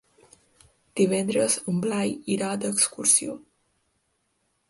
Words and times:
Divendres 1.01 1.57
en 1.73 1.77
Blai 1.83 2.15
irà 2.37 2.49
d'excursió. 2.65 3.37